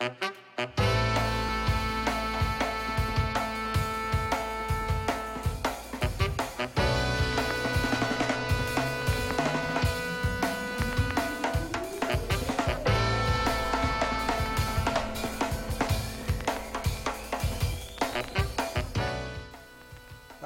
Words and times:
La 0.00 0.08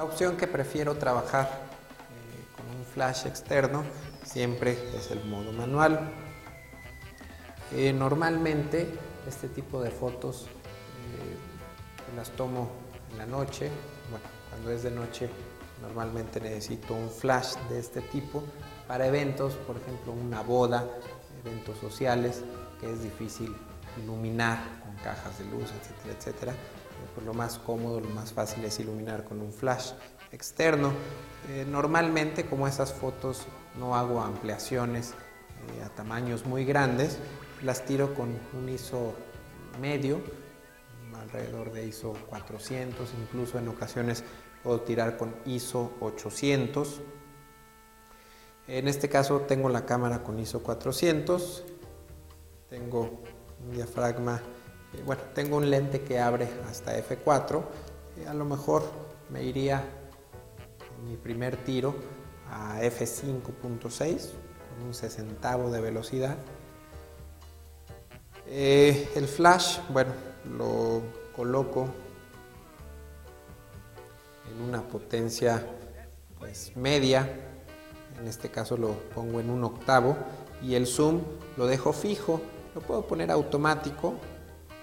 opción 0.03 0.35
que 0.35 0.47
prefiero 0.47 0.97
trabajar 0.97 1.45
eh, 1.45 2.45
con 2.57 2.77
un 2.77 2.85
flash 2.85 3.25
externo 3.25 3.85
siempre 4.25 4.77
es 4.97 5.11
el 5.11 5.23
modo 5.23 5.53
manual. 5.53 6.11
Eh, 7.71 7.93
normalmente 7.93 9.14
este 9.27 9.47
tipo 9.47 9.81
de 9.81 9.91
fotos 9.91 10.43
eh, 10.45 12.15
las 12.15 12.29
tomo 12.31 12.69
en 13.11 13.17
la 13.17 13.25
noche. 13.25 13.69
Bueno, 14.09 14.25
cuando 14.49 14.71
es 14.71 14.83
de 14.83 14.91
noche 14.91 15.29
normalmente 15.81 16.39
necesito 16.39 16.93
un 16.93 17.09
flash 17.09 17.55
de 17.69 17.79
este 17.79 18.01
tipo 18.01 18.43
para 18.87 19.07
eventos, 19.07 19.53
por 19.53 19.77
ejemplo 19.77 20.13
una 20.13 20.41
boda, 20.41 20.87
eventos 21.43 21.77
sociales, 21.79 22.43
que 22.79 22.91
es 22.91 23.03
difícil 23.03 23.55
iluminar 24.01 24.59
con 24.83 24.95
cajas 25.03 25.37
de 25.39 25.45
luz, 25.45 25.71
etcétera, 25.71 26.15
etcétera 26.17 26.53
pues 27.13 27.25
lo 27.25 27.33
más 27.33 27.57
cómodo, 27.59 27.99
lo 27.99 28.09
más 28.09 28.33
fácil 28.33 28.63
es 28.65 28.79
iluminar 28.79 29.23
con 29.23 29.41
un 29.41 29.53
flash 29.53 29.91
externo. 30.31 30.91
Eh, 31.49 31.65
normalmente 31.69 32.45
como 32.45 32.67
esas 32.67 32.93
fotos 32.93 33.45
no 33.79 33.95
hago 33.95 34.21
ampliaciones 34.21 35.11
eh, 35.11 35.83
a 35.83 35.89
tamaños 35.89 36.45
muy 36.45 36.65
grandes, 36.65 37.19
las 37.65 37.83
tiro 37.83 38.13
con 38.13 38.29
un 38.53 38.69
ISO 38.69 39.13
medio, 39.81 40.21
alrededor 41.19 41.71
de 41.73 41.87
ISO 41.87 42.13
400, 42.29 43.09
incluso 43.19 43.57
en 43.57 43.67
ocasiones 43.67 44.23
puedo 44.63 44.81
tirar 44.81 45.17
con 45.17 45.35
ISO 45.45 45.93
800. 45.99 47.01
En 48.67 48.87
este 48.87 49.09
caso 49.09 49.41
tengo 49.41 49.69
la 49.69 49.85
cámara 49.85 50.23
con 50.23 50.39
ISO 50.39 50.61
400, 50.61 51.65
tengo 52.69 53.21
un 53.63 53.71
diafragma 53.71 54.41
eh, 54.93 55.03
bueno, 55.05 55.21
tengo 55.33 55.57
un 55.57 55.69
lente 55.69 56.01
que 56.01 56.19
abre 56.19 56.47
hasta 56.69 56.97
f4. 56.97 57.63
Eh, 58.17 58.27
a 58.27 58.33
lo 58.33 58.45
mejor 58.45 58.83
me 59.29 59.43
iría 59.43 59.83
en 60.99 61.09
mi 61.09 61.17
primer 61.17 61.57
tiro 61.57 61.95
a 62.49 62.81
f5.6 62.81 64.29
con 64.69 64.87
un 64.87 64.93
sesentavo 64.93 65.71
de 65.71 65.81
velocidad. 65.81 66.37
Eh, 68.47 69.09
el 69.15 69.27
flash, 69.27 69.79
bueno, 69.89 70.13
lo 70.57 71.01
coloco 71.35 71.87
en 74.51 74.61
una 74.61 74.81
potencia 74.81 75.65
pues, 76.39 76.75
media, 76.75 77.27
en 78.19 78.27
este 78.27 78.49
caso 78.49 78.77
lo 78.77 78.93
pongo 79.13 79.39
en 79.39 79.49
un 79.49 79.63
octavo 79.63 80.15
y 80.61 80.75
el 80.75 80.87
zoom 80.87 81.21
lo 81.57 81.67
dejo 81.67 81.91
fijo, 81.91 82.41
lo 82.73 82.81
puedo 82.81 83.05
poner 83.07 83.31
automático 83.31 84.15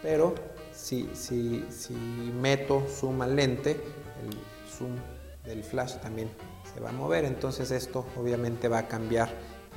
pero 0.02 0.34
si, 0.74 1.08
si, 1.14 1.64
si 1.70 1.94
meto 1.94 2.82
zoom 2.88 3.22
al 3.22 3.36
lente, 3.36 3.70
el 3.70 4.36
zoom 4.68 4.96
del 5.44 5.62
flash 5.62 5.94
también 5.98 6.28
se 6.74 6.80
va 6.80 6.90
a 6.90 6.92
mover, 6.92 7.24
entonces 7.24 7.70
esto 7.70 8.04
obviamente 8.16 8.68
va 8.68 8.78
a 8.78 8.88
cambiar 8.88 9.30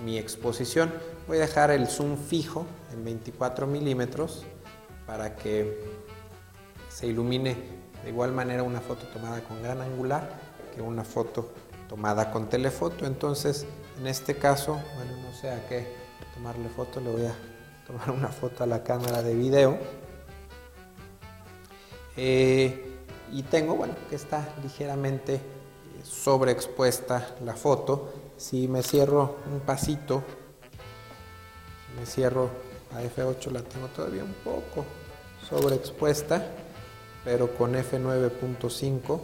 mi 0.04 0.18
exposición. 0.18 0.92
Voy 1.28 1.38
a 1.38 1.42
dejar 1.42 1.72
el 1.72 1.88
zoom 1.88 2.18
fijo 2.18 2.66
en 2.92 3.04
24 3.04 3.68
milímetros 3.68 4.46
para 5.06 5.36
que 5.36 5.84
se 6.90 7.08
ilumine 7.08 7.56
de 8.04 8.10
igual 8.10 8.32
manera 8.32 8.64
una 8.64 8.82
foto 8.82 9.06
tomada 9.08 9.42
con 9.42 9.62
gran 9.64 9.82
angular 9.82 10.30
que 10.74 10.82
una 10.82 11.04
foto 11.04 11.52
tomada 11.88 12.32
con 12.32 12.50
telefoto. 12.50 13.06
Entonces, 13.06 13.66
en 14.00 14.08
este 14.08 14.36
caso, 14.36 14.80
bueno, 14.96 15.18
no 15.18 15.34
sé 15.34 15.50
a 15.50 15.68
qué 15.68 15.88
tomarle 16.34 16.70
foto, 16.70 17.00
le 17.00 17.10
voy 17.10 17.26
a 17.26 17.36
tomar 17.88 18.12
una 18.12 18.28
foto 18.28 18.64
a 18.64 18.68
la 18.68 18.84
cámara 18.84 19.24
de 19.24 19.36
video. 19.36 19.78
Eh, 22.18 22.92
y 23.32 23.44
tengo, 23.44 23.76
bueno, 23.76 23.96
que 24.10 24.16
está 24.16 24.54
ligeramente 24.62 25.42
sobreexpuesta 26.04 27.36
la 27.44 27.56
foto. 27.56 28.14
Si 28.38 28.68
me 28.68 28.84
cierro 28.84 29.38
un 29.52 29.62
pasito, 29.62 30.24
me 31.98 32.06
cierro 32.06 32.50
a 32.94 33.02
F8 33.02 33.52
la 33.52 33.62
tengo 33.62 33.88
todavía 33.88 34.24
un 34.24 34.36
poco 34.44 34.86
sobreexpuesta, 35.48 36.46
pero 37.24 37.56
con 37.56 37.74
F9.5 37.74 39.20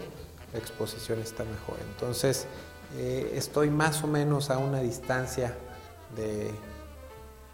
la 0.54 0.60
exposición 0.60 1.20
está 1.20 1.44
mejor. 1.44 1.78
Entonces 1.94 2.48
eh, 2.98 3.34
estoy 3.36 3.70
más 3.70 4.04
o 4.04 4.08
menos 4.08 4.50
a 4.50 4.58
una 4.58 4.80
distancia 4.80 5.56
de, 6.16 6.52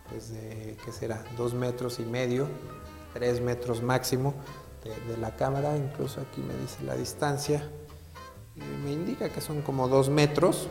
pues 0.10 0.32
de, 0.32 0.78
¿qué 0.84 0.92
será? 0.92 1.24
Dos 1.38 1.54
metros 1.54 2.00
y 2.00 2.04
medio, 2.04 2.48
tres 3.14 3.42
metros 3.42 3.82
máximo 3.82 4.34
de, 4.84 5.18
la 5.18 5.36
cámara, 5.36 5.76
incluso 5.76 6.22
aquí 6.22 6.42
me 6.42 6.56
dice 6.56 6.84
la 6.84 6.96
distancia, 6.96 7.70
me 8.84 8.92
indica 8.92 9.30
que 9.30 9.42
son 9.42 9.62
como 9.62 9.88
dos 9.88 10.10
metros. 10.10 10.68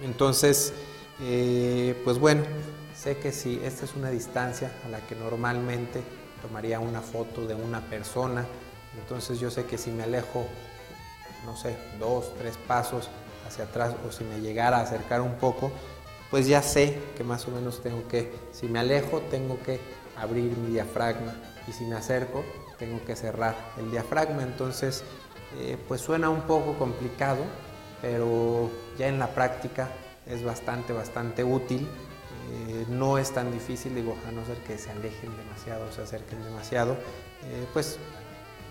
Entonces, 0.00 0.72
eh, 1.20 2.00
pues 2.04 2.18
bueno, 2.18 2.42
sé 2.96 3.18
que 3.18 3.32
si 3.32 3.60
esta 3.64 3.84
es 3.84 3.94
una 3.94 4.10
distancia 4.10 4.72
a 4.84 4.88
la 4.88 5.00
que 5.00 5.14
normalmente 5.14 6.02
tomaría 6.42 6.80
una 6.80 7.00
foto 7.00 7.46
de 7.46 7.54
una 7.54 7.80
persona, 7.80 8.44
entonces 8.98 9.40
yo 9.40 9.50
sé 9.50 9.64
que 9.64 9.78
si 9.78 9.90
me 9.90 10.02
alejo, 10.02 10.46
no 11.44 11.56
sé, 11.56 11.76
dos, 11.98 12.34
tres 12.38 12.56
pasos 12.66 13.08
hacia 13.46 13.64
atrás 13.64 13.94
o 14.06 14.12
si 14.12 14.24
me 14.24 14.40
llegara 14.40 14.78
a 14.78 14.82
acercar 14.82 15.20
un 15.20 15.34
poco, 15.34 15.70
pues 16.30 16.46
ya 16.46 16.62
sé 16.62 16.98
que 17.16 17.22
más 17.22 17.46
o 17.46 17.50
menos 17.50 17.82
tengo 17.82 18.08
que, 18.08 18.32
si 18.52 18.66
me 18.66 18.78
alejo, 18.78 19.20
tengo 19.30 19.60
que 19.62 19.80
abrir 20.16 20.56
mi 20.56 20.72
diafragma 20.72 21.34
y 21.68 21.72
si 21.72 21.84
me 21.84 21.94
acerco, 21.94 22.44
tengo 22.78 23.04
que 23.04 23.14
cerrar 23.16 23.54
el 23.78 23.90
diafragma. 23.90 24.42
Entonces, 24.42 25.04
eh, 25.58 25.76
pues 25.86 26.00
suena 26.00 26.30
un 26.30 26.42
poco 26.42 26.74
complicado, 26.78 27.44
pero 28.00 28.70
ya 28.98 29.08
en 29.08 29.18
la 29.18 29.28
práctica 29.28 29.88
es 30.26 30.42
bastante, 30.42 30.92
bastante 30.92 31.44
útil. 31.44 31.88
Eh, 32.52 32.86
no 32.88 33.18
es 33.18 33.32
tan 33.32 33.50
difícil, 33.50 33.94
digo, 33.94 34.16
a 34.28 34.30
no 34.30 34.44
ser 34.44 34.58
que 34.58 34.76
se 34.78 34.90
alejen 34.90 35.36
demasiado, 35.36 35.90
se 35.92 36.02
acerquen 36.02 36.42
demasiado, 36.44 36.92
eh, 36.92 37.66
pues 37.72 37.98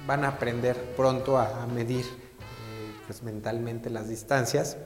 van 0.06 0.23
a 0.25 0.29
aprender 0.29 0.75
pronto 0.95 1.38
a, 1.38 1.66
medir 1.67 2.06
pues 3.06 3.22
mentalmente 3.22 3.89
las 3.89 4.07
distancias 4.07 4.78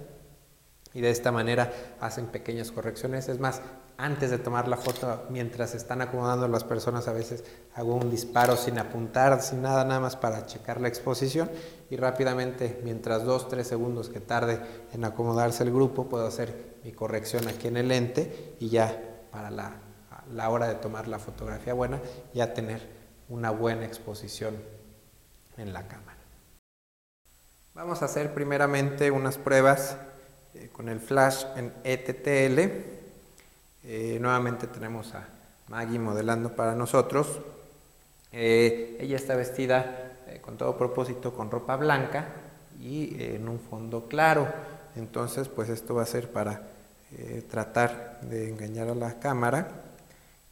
y 0.94 1.02
de 1.02 1.12
esta 1.12 1.32
manera 1.32 1.72
hacen 2.00 2.28
pequeñas 2.28 2.72
correcciones. 2.72 3.30
Es 3.30 3.40
más, 3.40 3.62
antes 3.98 4.30
de 4.30 4.38
tomar 4.38 4.68
la 4.68 4.78
foto, 4.78 5.26
mientras 5.30 5.74
están 5.74 6.02
acomodando 6.02 6.48
las 6.48 6.64
personas, 6.64 7.08
a 7.08 7.14
veces 7.14 7.44
hago 7.74 7.96
un 7.96 8.12
disparo 8.12 8.56
sin 8.56 8.78
apuntar, 8.78 9.42
sin 9.42 9.64
nada, 9.64 9.84
nada 9.86 10.00
más 10.00 10.16
para 10.16 10.46
checar 10.46 10.80
la 10.80 10.88
exposición 10.88 11.50
y 11.90 11.96
rápidamente, 11.96 12.80
mientras 12.84 13.24
dos, 13.24 13.50
tres 13.50 13.68
segundos 13.68 14.10
que 14.10 14.20
tarde 14.20 14.62
en 14.94 15.04
acomodarse 15.04 15.64
el 15.64 15.74
grupo, 15.74 16.08
puedo 16.08 16.28
hacer 16.28 16.78
mi 16.84 16.92
corrección 16.92 17.48
aquí 17.48 17.68
en 17.68 17.78
el 17.78 17.88
lente 17.88 18.56
y 18.60 18.70
ya 18.70 19.02
para 19.32 19.50
la, 19.50 19.78
la 20.32 20.50
hora 20.50 20.68
de 20.68 20.76
tomar 20.76 21.08
la 21.08 21.18
fotografía 21.18 21.74
buena, 21.74 22.00
ya 22.36 22.54
tener 22.54 22.88
una 23.30 23.50
buena 23.50 23.86
exposición 23.86 24.56
en 25.58 25.74
la 25.74 25.88
cámara. 25.88 26.18
Vamos 27.74 28.04
a 28.04 28.06
hacer 28.06 28.34
primeramente 28.34 29.10
unas 29.10 29.40
pruebas 29.40 29.98
eh, 30.54 30.70
con 30.72 30.88
el 30.88 31.00
flash 31.00 31.46
en 31.56 31.74
ETTL 31.84 33.07
eh, 33.90 34.18
nuevamente 34.20 34.68
tenemos 34.68 35.16
a 35.16 35.26
Maggie 35.70 35.98
modelando 35.98 36.54
para 36.54 36.76
nosotros. 36.76 37.40
Eh, 38.34 38.98
ella 39.00 39.16
está 39.16 39.34
vestida 39.38 40.12
eh, 40.28 40.42
con 40.42 40.58
todo 40.58 40.78
propósito 40.78 41.34
con 41.34 41.50
ropa 41.50 41.78
blanca 41.78 42.26
y 42.82 43.16
en 43.24 43.48
un 43.48 43.62
fondo 43.62 44.10
claro. 44.10 44.46
Entonces, 44.98 45.48
pues 45.48 45.70
esto 45.70 45.96
va 45.96 46.04
a 46.04 46.06
ser 46.06 46.30
para 46.30 46.64
tratar 47.50 48.20
de 48.24 48.50
engañar 48.50 48.90
a 48.90 48.96
la 48.96 49.18
cámara 49.20 49.70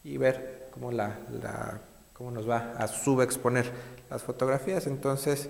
y 0.05 0.17
ver 0.17 0.69
cómo, 0.71 0.93
la, 0.93 1.17
cómo 2.13 2.31
nos 2.31 2.49
va 2.49 2.73
a 2.77 2.87
subexponer 2.87 3.69
las 4.09 4.23
fotografías. 4.23 4.87
Entonces, 4.87 5.49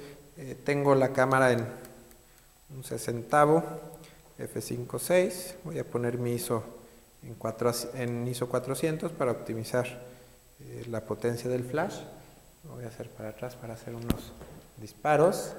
tengo 0.63 0.95
la 0.95 1.09
cámara 1.09 1.51
en 1.51 1.67
un 2.75 2.83
sesentavo, 2.83 3.63
F5.6. 4.39 5.53
Voy 5.65 5.77
a 5.77 5.83
poner 5.83 6.17
mi 6.17 6.33
ISO 6.33 6.63
en, 7.93 8.27
ISO 8.27 8.49
400 8.49 9.11
para 9.11 9.31
optimizar 9.31 9.85
eh, 10.59 10.85
la 10.89 11.01
potencia 11.01 11.49
del 11.49 11.63
flash. 11.63 11.99
Lo 12.63 12.75
voy 12.75 12.85
a 12.85 12.87
hacer 12.87 13.09
para 13.09 13.29
atrás 13.29 13.55
para 13.55 13.73
hacer 13.73 13.95
unos 13.95 14.33
disparos. 14.77 15.53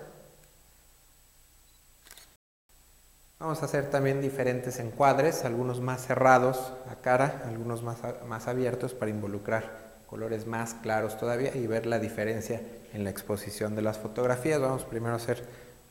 Vamos 3.39 3.63
a 3.63 3.67
hacer 3.67 3.91
también 3.91 4.23
diferentes 4.23 4.79
encuadres, 4.79 5.45
algunos 5.45 5.81
más 5.81 6.07
cerrados 6.07 6.73
a 6.91 6.97
cara, 6.97 7.43
algunos 7.47 7.83
más, 7.83 7.99
más 8.27 8.49
abiertos 8.49 8.95
para 8.95 9.11
involucrar 9.11 9.87
colores 10.07 10.47
más 10.47 10.75
claros 10.75 11.19
todavía 11.19 11.55
y 11.55 11.67
ver 11.67 11.85
la 11.87 11.99
diferencia 11.99 12.63
en 12.95 13.05
la 13.05 13.11
exposición 13.11 13.75
de 13.75 13.83
las 13.83 13.99
fotografías. 13.99 14.61
Vamos 14.61 14.85
primero 14.85 15.13
a 15.13 15.17
hacer 15.17 15.45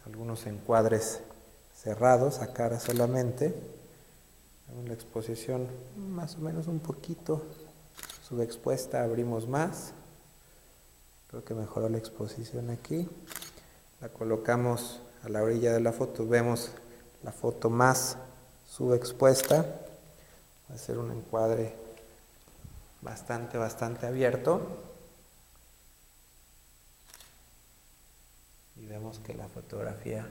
algunos 0.06 0.48
encuadres 0.48 1.22
cerrados 1.76 2.40
a 2.40 2.54
cara 2.54 2.80
solamente. 2.80 3.54
La 4.84 4.94
exposición 4.94 5.68
más 5.96 6.36
o 6.36 6.40
menos 6.40 6.68
un 6.68 6.80
poquito 6.80 7.42
subexpuesta, 8.28 9.04
abrimos 9.04 9.48
más. 9.48 9.94
Creo 11.30 11.46
que 11.46 11.54
mejoró 11.54 11.88
la 11.88 11.98
exposición 11.98 12.70
aquí. 12.70 13.08
La 14.02 14.10
colocamos 14.10 15.00
a 15.24 15.30
la 15.30 15.42
orilla 15.44 15.72
de 15.74 15.80
la 15.80 15.94
foto, 15.94 16.28
vemos 16.28 16.72
la 17.24 17.32
foto 17.32 17.70
más 17.70 18.18
subexpuesta. 18.70 19.66
Va 20.70 20.76
a 20.76 20.78
ser 20.78 20.98
un 20.98 21.12
encuadre 21.12 21.74
bastante, 23.02 23.58
bastante 23.58 24.08
abierto. 24.08 24.62
Y 28.76 28.86
vemos 28.88 29.20
que 29.20 29.34
la 29.34 29.48
fotografía 29.48 30.28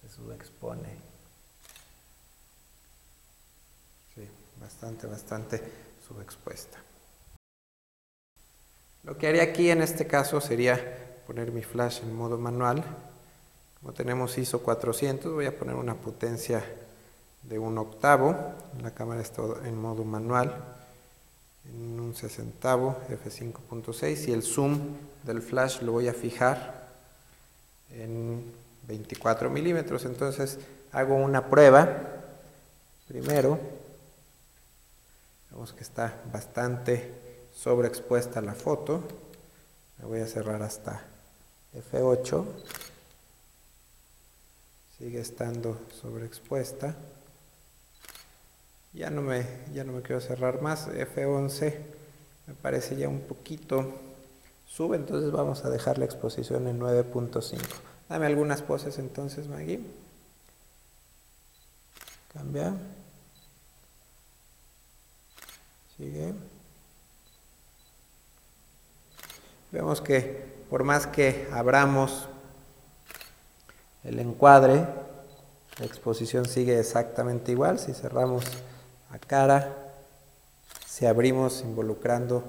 se 0.00 0.08
subexpone. 0.08 1.17
Bastante, 4.60 5.06
bastante 5.06 5.62
subexpuesta. 6.06 6.78
Lo 9.04 9.16
que 9.16 9.28
haría 9.28 9.42
aquí 9.42 9.70
en 9.70 9.82
este 9.82 10.06
caso 10.06 10.40
sería 10.40 10.78
poner 11.26 11.52
mi 11.52 11.62
flash 11.62 12.00
en 12.02 12.14
modo 12.14 12.38
manual. 12.38 12.84
Como 13.80 13.92
tenemos 13.92 14.36
ISO 14.38 14.62
400, 14.62 15.32
voy 15.32 15.46
a 15.46 15.56
poner 15.56 15.76
una 15.76 15.94
potencia 15.94 16.64
de 17.42 17.58
un 17.58 17.78
octavo. 17.78 18.36
La 18.82 18.92
cámara 18.92 19.20
está 19.20 19.42
en 19.64 19.80
modo 19.80 20.04
manual 20.04 20.54
en 21.68 22.00
un 22.00 22.14
sesentavo 22.14 22.96
f5.6 23.08 24.28
y 24.28 24.32
el 24.32 24.42
zoom 24.42 24.78
del 25.22 25.42
flash 25.42 25.82
lo 25.82 25.92
voy 25.92 26.08
a 26.08 26.14
fijar 26.14 26.88
en 27.92 28.42
24 28.86 29.50
milímetros 29.50 30.04
entonces 30.04 30.58
hago 30.92 31.14
una 31.14 31.46
prueba 31.46 31.88
primero 33.06 33.58
vemos 35.50 35.72
que 35.72 35.82
está 35.82 36.22
bastante 36.32 37.12
sobreexpuesta 37.54 38.40
la 38.40 38.54
foto 38.54 39.02
la 39.98 40.06
voy 40.06 40.20
a 40.20 40.26
cerrar 40.26 40.62
hasta 40.62 41.02
f8 41.74 42.44
sigue 44.98 45.20
estando 45.20 45.80
sobreexpuesta 46.00 46.96
ya 48.92 49.10
no 49.10 49.22
me, 49.22 49.46
ya 49.72 49.84
no 49.84 49.92
me 49.92 50.02
quiero 50.02 50.20
cerrar 50.20 50.62
más. 50.62 50.88
F11 50.88 51.74
me 52.46 52.54
parece 52.54 52.96
ya 52.96 53.08
un 53.08 53.20
poquito 53.20 53.92
sube, 54.66 54.96
entonces 54.96 55.30
vamos 55.30 55.64
a 55.64 55.70
dejar 55.70 55.98
la 55.98 56.04
exposición 56.04 56.66
en 56.66 56.80
9.5. 56.80 57.58
Dame 58.08 58.26
algunas 58.26 58.62
poses 58.62 58.98
entonces, 58.98 59.46
Maggie. 59.48 59.80
Cambia. 62.32 62.74
Sigue. 65.98 66.32
Vemos 69.72 70.00
que 70.00 70.46
por 70.70 70.84
más 70.84 71.06
que 71.06 71.48
abramos 71.52 72.28
el 74.04 74.20
encuadre, 74.20 74.86
la 75.78 75.84
exposición 75.84 76.46
sigue 76.46 76.78
exactamente 76.78 77.52
igual. 77.52 77.80
Si 77.80 77.92
cerramos 77.94 78.44
a 79.10 79.18
cara, 79.18 79.92
si 80.86 81.04
abrimos 81.06 81.62
involucrando 81.62 82.44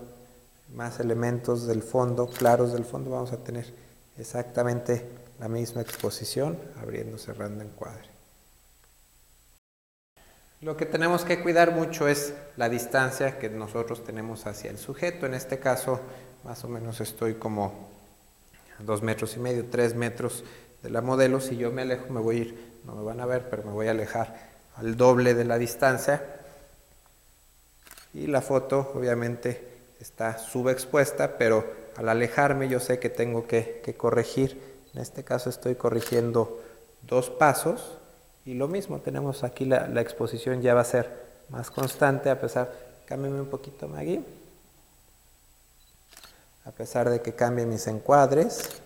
más 0.74 1.00
elementos 1.00 1.66
del 1.66 1.82
fondo, 1.82 2.28
claros 2.28 2.72
del 2.72 2.86
fondo, 2.86 3.10
vamos 3.10 3.34
a 3.34 3.38
tener 3.38 3.74
exactamente 4.18 5.10
la 5.40 5.48
misma 5.48 5.82
exposición, 5.82 6.60
abriendo, 6.80 7.18
cerrando 7.18 7.64
encuadre. 7.64 8.19
Lo 10.62 10.76
que 10.76 10.86
tenemos 10.86 11.24
que 11.24 11.42
cuidar 11.42 11.72
mucho 11.72 12.08
es 12.08 12.34
la 12.58 12.68
distancia 12.68 13.40
que 13.40 13.50
nosotros 13.50 14.04
tenemos 14.04 14.46
hacia 14.46 14.70
el 14.70 14.78
sujeto. 14.78 15.26
En 15.26 15.34
este 15.34 15.60
caso, 15.60 16.02
más 16.44 16.64
o 16.66 16.68
menos 16.68 17.00
estoy 17.00 17.36
como 17.36 17.88
dos 18.80 19.02
metros 19.02 19.38
y 19.38 19.40
medio, 19.40 19.66
tres 19.70 19.96
metros 19.96 20.44
de 20.84 20.90
la 20.90 21.02
modelo. 21.02 21.40
Si 21.40 21.56
yo 21.56 21.72
me 21.72 21.84
alejo, 21.84 22.08
me 22.10 22.20
voy 22.20 22.36
a 22.36 22.40
ir, 22.40 22.74
no 22.86 22.96
me 22.96 23.04
van 23.04 23.22
a 23.22 23.26
ver, 23.26 23.50
pero 23.50 23.64
me 23.64 23.72
voy 23.72 23.88
a 23.88 23.92
alejar 23.92 24.50
al 24.76 24.98
doble 24.98 25.34
de 25.34 25.46
la 25.46 25.58
distancia 25.58 26.24
y 28.14 28.28
la 28.28 28.42
foto 28.42 28.92
obviamente 28.96 29.68
está 30.00 30.38
subexpuesta, 30.38 31.38
pero 31.38 31.66
al 31.96 32.10
alejarme 32.10 32.68
yo 32.68 32.80
sé 32.80 33.00
que 33.00 33.10
tengo 33.10 33.48
que, 33.48 33.82
corregir. 33.98 34.62
En 34.94 35.02
este 35.02 35.24
caso 35.24 35.50
estoy 35.50 35.76
corrigiendo 35.76 36.62
dos 37.04 37.30
pasos 37.30 37.99
y 38.50 38.56
lo 38.56 38.68
mismo, 38.68 38.98
tenemos 38.98 39.44
aquí 39.44 39.64
la, 39.64 40.02
exposición 40.02 40.64
ya 40.64 40.74
va 40.74 40.82
a 40.82 40.84
ser 40.84 41.08
más 41.50 41.70
constante 41.70 42.32
a 42.32 42.42
pesar, 42.42 42.74
cámbiame 43.06 43.40
un 43.40 43.48
poquito 43.48 43.88
Maggie, 43.88 44.24
a 46.66 46.72
pesar 46.72 47.12
de 47.12 47.22
que 47.22 47.36
cambie 47.36 47.68
mis 47.68 47.86
encuadres, 47.86 48.82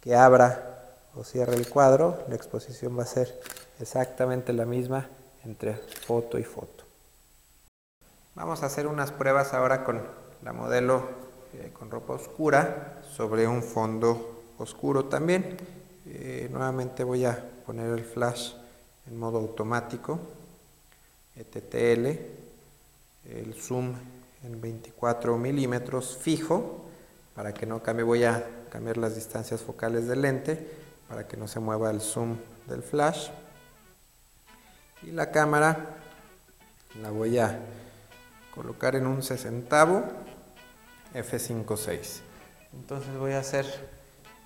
que 0.00 0.14
abra 0.14 0.86
o 1.14 1.22
cierre 1.22 1.54
el 1.54 1.68
cuadro, 1.68 2.24
la 2.28 2.34
exposición 2.34 2.98
va 2.98 3.02
a 3.02 3.06
ser 3.06 3.38
exactamente 3.78 4.54
la 4.54 4.64
misma 4.64 5.06
entre 5.44 5.74
foto 5.74 6.38
y 6.38 6.44
foto. 6.44 6.84
Vamos 8.34 8.62
a 8.62 8.66
hacer 8.66 8.86
unas 8.86 9.12
pruebas 9.12 9.52
ahora 9.52 9.84
con 9.84 10.00
la 10.42 10.54
modelo 10.54 11.02
eh, 11.52 11.74
con 11.78 11.90
ropa 11.90 12.14
oscura 12.14 13.02
sobre 13.14 13.46
un 13.46 13.62
fondo 13.62 14.44
oscuro 14.56 15.04
también. 15.04 15.58
Eh, 16.06 16.48
nuevamente 16.50 17.04
voy 17.04 17.26
a 17.26 17.50
poner 17.66 17.90
el 17.90 18.02
flash 18.02 18.63
en 19.06 19.18
modo 19.18 19.38
automático, 19.38 20.20
ETTL, 21.36 22.06
el 23.28 23.54
zoom 23.54 23.94
en 24.44 24.60
24 24.60 25.36
milímetros 25.36 26.16
fijo, 26.20 26.84
para 27.34 27.52
que 27.52 27.66
no 27.66 27.82
cambie, 27.82 28.04
voy 28.04 28.24
a 28.24 28.46
cambiar 28.70 28.96
las 28.96 29.14
distancias 29.14 29.62
focales 29.62 30.06
del 30.06 30.22
lente, 30.22 30.68
para 31.08 31.26
que 31.26 31.36
no 31.36 31.48
se 31.48 31.60
mueva 31.60 31.90
el 31.90 32.00
zoom 32.00 32.36
del 32.66 32.82
flash. 32.82 33.28
Y 35.02 35.10
la 35.10 35.30
cámara 35.30 35.96
la 37.00 37.10
voy 37.10 37.38
a 37.38 37.58
colocar 38.54 38.94
en 38.94 39.06
un 39.06 39.22
sesentavo 39.22 40.04
F56. 41.14 42.20
Entonces 42.72 43.16
voy 43.16 43.32
a 43.32 43.40
hacer 43.40 43.66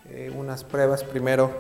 eh, 0.08 0.32
unas 0.34 0.64
pruebas 0.64 1.04
primero 1.04 1.50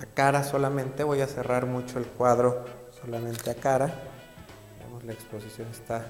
a 0.00 0.06
cara 0.06 0.44
solamente, 0.44 1.02
voy 1.02 1.20
a 1.20 1.26
cerrar 1.26 1.66
mucho 1.66 1.98
el 1.98 2.06
cuadro 2.06 2.64
solamente 3.00 3.50
a 3.50 3.54
cara. 3.54 3.92
Vemos 4.80 5.04
la 5.04 5.12
exposición 5.12 5.68
está 5.68 6.06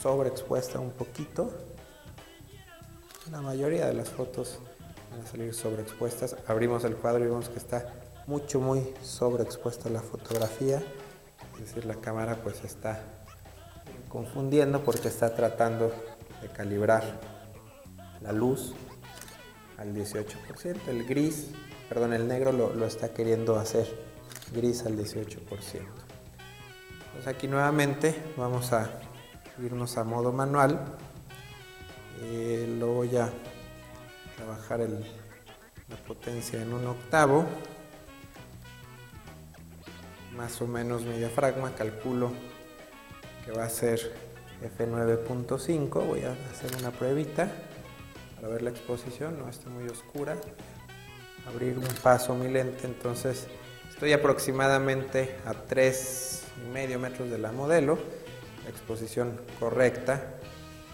sobreexpuesta 0.00 0.80
un 0.80 0.90
poquito. 0.92 1.50
La 3.30 3.42
mayoría 3.42 3.86
de 3.86 3.94
las 3.94 4.08
fotos 4.08 4.58
van 5.10 5.20
a 5.20 5.26
salir 5.26 5.52
sobreexpuestas. 5.52 6.36
Abrimos 6.46 6.84
el 6.84 6.96
cuadro 6.96 7.24
y 7.24 7.28
vemos 7.28 7.50
que 7.50 7.58
está 7.58 7.92
mucho, 8.26 8.60
muy 8.60 8.94
sobreexpuesta 9.02 9.90
la 9.90 10.00
fotografía. 10.00 10.82
Es 11.54 11.66
decir, 11.66 11.84
la 11.84 11.96
cámara 11.96 12.38
pues 12.42 12.64
está 12.64 13.02
confundiendo 14.08 14.82
porque 14.82 15.08
está 15.08 15.34
tratando 15.34 15.92
de 16.40 16.48
calibrar 16.48 17.02
la 18.22 18.32
luz 18.32 18.74
al 19.76 19.94
18%. 19.94 20.88
El 20.88 21.04
gris, 21.04 21.50
perdón, 21.92 22.14
el 22.14 22.26
negro 22.26 22.52
lo, 22.52 22.86
está 22.86 23.12
queriendo 23.12 23.56
hacer 23.56 23.86
gris 24.54 24.86
al 24.86 24.96
18%. 24.96 25.40
Pues 27.12 27.26
aquí 27.26 27.46
nuevamente 27.48 28.16
vamos 28.38 28.72
a 28.72 28.88
irnos 29.62 29.98
a 29.98 30.04
modo 30.04 30.32
manual. 30.32 30.80
Eh, 32.22 32.76
lo 32.78 32.94
voy 32.94 33.14
a 33.18 33.30
trabajar 34.36 34.80
la 34.80 35.96
potencia 36.08 36.62
en 36.62 36.72
un 36.72 36.86
octavo. 36.86 37.44
Más 40.34 40.62
o 40.62 40.66
menos 40.66 41.02
mi 41.02 41.18
diafragma, 41.18 41.74
calculo 41.74 42.32
que 43.44 43.52
va 43.52 43.64
a 43.64 43.68
ser 43.68 44.14
F9.5. 44.78 46.06
Voy 46.06 46.22
a 46.22 46.32
hacer 46.50 46.74
una 46.78 46.90
pruebita 46.90 47.52
para 48.36 48.48
ver 48.48 48.62
la 48.62 48.70
exposición, 48.70 49.38
no 49.38 49.50
está 49.50 49.68
muy 49.68 49.86
oscura. 49.90 50.38
Abrir 51.46 51.78
un 51.78 51.88
paso 52.02 52.34
mi 52.34 52.48
lente, 52.48 52.86
entonces 52.86 53.46
estoy 53.88 54.12
aproximadamente 54.12 55.36
a 55.44 55.52
3,5 55.52 56.98
metros 56.98 57.30
de 57.30 57.38
la 57.38 57.52
modelo. 57.52 57.98
La 58.64 58.70
exposición 58.70 59.40
correcta. 59.58 60.34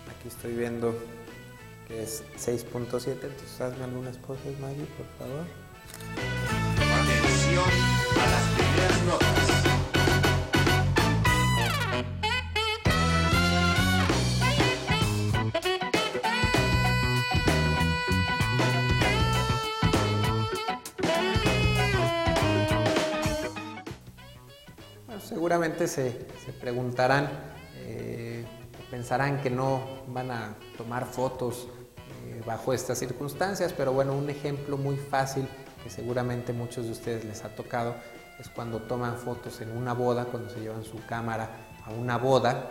Aquí 0.09 0.29
estoy 0.29 0.55
viendo 0.55 0.95
que 1.87 2.03
es 2.03 2.25
6.7, 2.39 3.13
entonces 3.13 3.61
hazme 3.61 3.85
algunas 3.85 4.17
cosas, 4.19 4.47
Maggie, 4.61 4.87
por 4.97 5.07
favor. 5.19 5.45
Atención 7.03 7.65
a 8.17 8.27
las 8.27 8.45
primeras 8.57 9.03
notas. 9.03 9.38
Seguramente 25.49 25.89
se, 25.89 26.11
preguntarán, 26.61 27.31
eh, 27.77 28.45
pensarán 28.91 29.41
que 29.41 29.49
no 29.49 29.81
van 30.09 30.31
a 30.31 30.55
tomar 30.77 31.07
fotos 31.07 31.69
eh, 32.27 32.43
bajo 32.45 32.75
estas 32.75 32.99
circunstancias, 32.99 33.73
pero 33.75 33.95
bueno, 33.95 34.13
un 34.13 34.29
ejemplo 34.29 34.77
muy 34.77 34.99
fácil 34.99 35.49
que 35.83 35.89
seguramente 35.89 36.53
muchos 36.53 36.85
de 36.85 36.93
ustedes 36.93 37.25
les 37.25 37.45
ha 37.47 37.49
tocado 37.57 37.95
es 38.39 38.51
cuando 38.51 38.83
toman 38.83 39.17
fotos 39.17 39.63
en 39.63 39.75
una 39.75 39.95
boda, 39.95 40.27
cuando 40.27 40.51
se 40.51 40.61
llevan 40.61 40.85
su 40.85 41.03
cámara 41.07 41.49
a 41.83 41.93
una 41.93 42.19
boda 42.19 42.69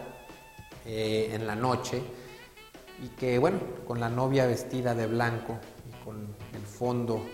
eh, 0.86 1.31
en 1.34 1.48
la 1.48 1.55
noche 1.55 2.03
y 3.03 3.07
que 3.07 3.39
bueno, 3.39 3.60
con 3.88 4.00
la 4.00 4.10
novia 4.10 4.46
vestida 4.46 4.93
de 4.93 5.07
blanco 5.07 5.57
y 5.89 6.05
con 6.05 6.27
el 6.53 6.62
fondo 6.62 7.25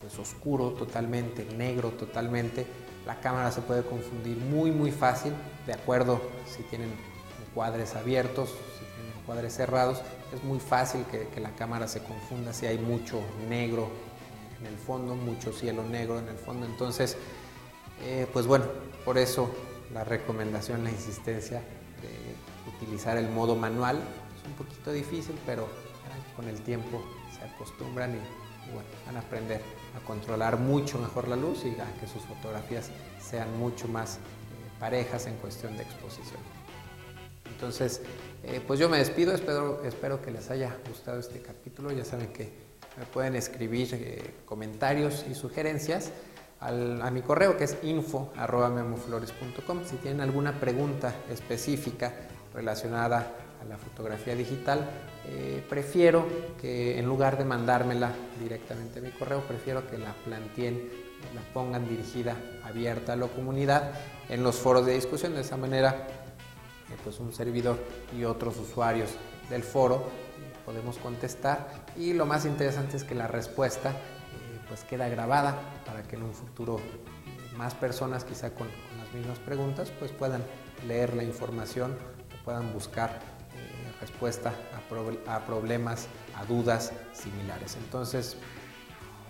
pues 0.00 0.18
oscuro 0.18 0.70
totalmente, 0.70 1.44
negro 1.56 1.90
totalmente, 1.90 2.66
la 3.06 3.20
cámara 3.20 3.50
se 3.52 3.62
puede 3.62 3.82
confundir 3.84 4.36
muy 4.36 4.70
muy 4.70 4.90
fácil, 4.90 5.32
de 5.66 5.72
acuerdo 5.72 6.20
si 6.46 6.62
tienen 6.64 6.90
cuadres 7.54 7.94
abiertos, 7.94 8.50
si 8.50 8.84
tienen 8.96 9.24
cuadres 9.24 9.54
cerrados, 9.54 10.02
es 10.34 10.42
muy 10.44 10.60
fácil 10.60 11.04
que, 11.06 11.40
la 11.40 11.52
cámara 11.52 11.88
se 11.88 12.02
confunda 12.02 12.52
si 12.52 12.66
hay 12.66 12.78
mucho 12.78 13.20
negro 13.48 13.88
en 14.60 14.66
el 14.66 14.76
fondo, 14.76 15.14
mucho 15.14 15.52
cielo 15.52 15.82
negro 15.84 16.18
en 16.18 16.28
el 16.28 16.36
fondo, 16.36 16.66
entonces 16.66 17.16
eh, 18.02 18.26
pues 18.32 18.46
bueno, 18.46 18.66
por 19.04 19.16
eso 19.16 19.50
la 19.94 20.04
recomendación, 20.04 20.84
la 20.84 20.90
insistencia 20.90 21.60
de 22.02 22.76
utilizar 22.76 23.16
el 23.16 23.28
modo 23.30 23.54
manual, 23.54 23.96
es 23.96 24.46
un 24.46 24.52
poquito 24.54 24.92
difícil, 24.92 25.38
pero 25.46 25.68
con 26.34 26.48
el 26.48 26.60
tiempo 26.60 27.02
se 27.38 27.44
acostumbran 27.44 28.14
y, 28.14 28.45
bueno, 28.72 28.88
van 29.06 29.16
a 29.16 29.20
aprender 29.20 29.60
a 29.96 30.06
controlar 30.06 30.58
mucho 30.58 30.98
mejor 30.98 31.28
la 31.28 31.36
luz 31.36 31.64
y 31.64 31.70
a 31.80 32.00
que 32.00 32.06
sus 32.06 32.22
fotografías 32.22 32.90
sean 33.20 33.58
mucho 33.58 33.88
más 33.88 34.16
eh, 34.16 34.18
parejas 34.78 35.26
en 35.26 35.36
cuestión 35.36 35.76
de 35.76 35.82
exposición. 35.82 36.40
Entonces, 37.50 38.02
eh, 38.44 38.60
pues 38.66 38.78
yo 38.78 38.88
me 38.88 38.98
despido, 38.98 39.34
espero, 39.34 39.82
espero 39.84 40.20
que 40.20 40.30
les 40.30 40.50
haya 40.50 40.76
gustado 40.88 41.18
este 41.18 41.40
capítulo, 41.40 41.90
ya 41.90 42.04
saben 42.04 42.32
que 42.32 42.66
me 42.98 43.06
pueden 43.06 43.36
escribir 43.36 43.94
eh, 43.94 44.34
comentarios 44.44 45.24
y 45.30 45.34
sugerencias 45.34 46.12
a 46.58 47.10
mi 47.10 47.20
correo 47.20 47.58
que 47.58 47.64
es 47.64 47.76
info.memoflores.com. 47.82 49.84
Si 49.84 49.96
tienen 49.96 50.22
alguna 50.22 50.58
pregunta 50.58 51.14
específica 51.30 52.14
relacionada 52.54 53.30
la 53.68 53.78
fotografía 53.78 54.34
digital, 54.34 54.88
eh, 55.26 55.64
prefiero 55.68 56.26
que 56.60 56.98
en 56.98 57.06
lugar 57.06 57.38
de 57.38 57.44
mandármela 57.44 58.12
directamente 58.40 58.98
a 58.98 59.02
mi 59.02 59.10
correo, 59.10 59.40
prefiero 59.40 59.86
que 59.88 59.98
la 59.98 60.12
planteen, 60.24 60.90
la 61.34 61.40
pongan 61.52 61.88
dirigida, 61.88 62.36
abierta 62.64 63.14
a 63.14 63.16
la 63.16 63.26
comunidad 63.26 63.92
en 64.28 64.42
los 64.42 64.56
foros 64.56 64.86
de 64.86 64.94
discusión. 64.94 65.34
De 65.34 65.40
esa 65.40 65.56
manera, 65.56 66.06
eh, 66.90 66.96
pues 67.02 67.18
un 67.18 67.32
servidor 67.32 67.78
y 68.16 68.24
otros 68.24 68.58
usuarios 68.58 69.10
del 69.50 69.62
foro 69.62 69.96
eh, 69.96 70.52
podemos 70.64 70.98
contestar 70.98 71.86
y 71.96 72.12
lo 72.12 72.26
más 72.26 72.44
interesante 72.44 72.96
es 72.96 73.04
que 73.04 73.14
la 73.14 73.26
respuesta 73.26 73.92
pues 74.68 74.82
queda 74.84 75.08
grabada 75.08 75.56
para 75.84 76.02
que 76.02 76.16
en 76.16 76.24
un 76.24 76.34
futuro 76.34 76.80
más 77.56 77.74
personas 77.74 78.24
quizá 78.24 78.50
con, 78.50 78.68
las 78.98 79.12
mismas 79.14 79.38
preguntas 79.38 79.92
pues 79.98 80.10
puedan 80.12 80.42
leer 80.86 81.14
la 81.14 81.22
información 81.22 81.96
puedan 82.44 82.72
buscar 82.72 83.20
respuesta 84.16 84.54
a, 85.26 85.40
problemas, 85.40 86.08
a 86.34 86.46
dudas 86.46 86.90
similares. 87.12 87.76
Entonces, 87.76 88.38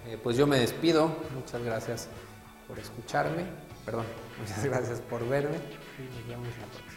eh, 0.07 0.17
pues 0.23 0.37
yo 0.37 0.47
me 0.47 0.61
despido, 0.61 1.11
muchas 1.35 1.61
gracias 1.61 2.09
por 2.69 2.79
escucharme, 2.79 3.47
perdón, 3.85 4.07
muchas 4.41 4.65
gracias 4.65 5.01
por 5.01 5.29
verme 5.29 5.57
y 5.99 6.03
nos 6.15 6.29
vemos 6.29 6.49
la 6.61 6.67
próxima. 6.67 6.97